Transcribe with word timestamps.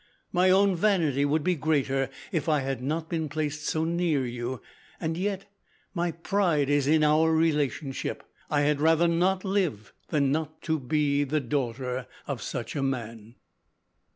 My 0.31 0.49
own 0.49 0.75
vanity 0.75 1.25
would 1.25 1.43
be 1.43 1.53
greater 1.53 2.09
if 2.31 2.49
I 2.49 2.61
had 2.61 2.81
not 2.81 3.07
been 3.07 3.29
placed 3.29 3.67
so 3.67 3.83
near 3.85 4.25
you, 4.25 4.59
and 4.99 5.15
yet, 5.15 5.45
my 5.93 6.09
pride 6.09 6.69
is 6.71 6.87
in 6.87 7.03
our 7.03 7.31
relationship. 7.31 8.23
I 8.49 8.61
had 8.61 8.81
rather 8.81 9.07
not 9.07 9.45
live 9.45 9.93
than 10.07 10.31
not 10.31 10.59
to 10.63 10.79
be 10.79 11.23
the 11.23 11.39
daughter 11.39 12.07
of 12.25 12.41
such 12.41 12.75
a 12.75 12.81
man." 12.81 13.35